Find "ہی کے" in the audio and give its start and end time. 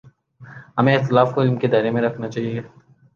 1.53-1.67